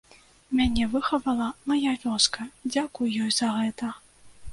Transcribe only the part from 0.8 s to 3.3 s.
выхавала мая вёска, дзякуй